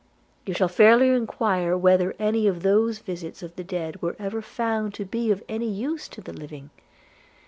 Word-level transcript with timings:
You 0.47 0.55
shall 0.55 0.67
fairly 0.67 1.09
enquire 1.09 1.77
whether 1.77 2.15
any 2.17 2.47
of 2.47 2.63
those 2.63 2.97
visits 2.97 3.43
of 3.43 3.55
the 3.55 3.63
dead 3.63 4.01
were 4.01 4.15
ever 4.17 4.41
found 4.41 4.95
to 4.95 5.05
be 5.05 5.29
of 5.29 5.43
any 5.47 5.69
use 5.69 6.07
to 6.07 6.21
the 6.21 6.33
living. 6.33 6.71